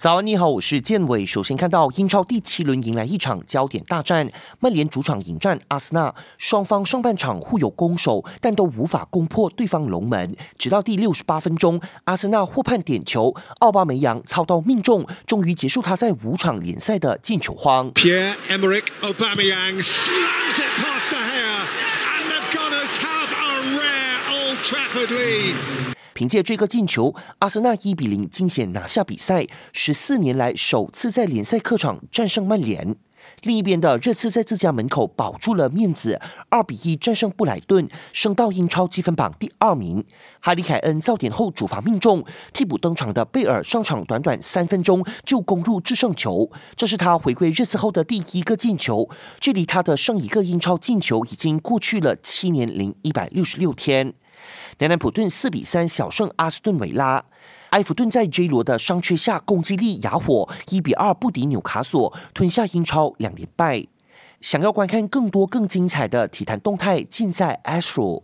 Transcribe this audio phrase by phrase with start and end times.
[0.00, 1.26] 早安，你好，我是建伟。
[1.26, 10.34] 首先看到英超第七轮迎来一场焦点大战，曼联主场迎战阿森纳，双方上半场互有攻守，但都无法攻破对方龙门。
[10.56, 17.92] 直到第六十八分钟，阿森纳获判点球，奥巴梅扬操刀命中，终于结束他在五场联赛的进球荒。
[17.92, 21.66] Pierre Emerick Aubameyang slams it past the hair,
[22.16, 25.99] and the Gunners have a rare Old Trafford lead.
[26.20, 32.94] 凭借这个进球，阿森纳一比零惊险拿下比赛，十四年来首次在联赛客场战胜曼联。
[33.42, 40.04] 另一边的热刺在自家门口保住了面子，二比一战胜布莱顿，升到英超积分榜第二名。
[40.40, 49.08] 哈里凯恩造点后主罚命中，替补登场的贝尔上场短短三分钟就攻入制胜球，这是他回归热刺后的第一个进球，
[49.38, 54.14] 距离他的上一个英超进球已经过去了七年零一百六十六天。
[54.78, 57.24] 南南普顿四比三小胜阿斯顿维拉，
[57.70, 63.86] 埃弗顿在 J 罗的双缺下攻击力哑火，一比二不敌纽卡索，吞下英超两连败。
[64.40, 68.18] 想要观看更多更精彩的体坛动态，尽在 Astro。